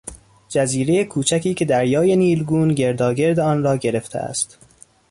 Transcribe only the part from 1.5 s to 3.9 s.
که دریای نیلگون گرداگرد آن را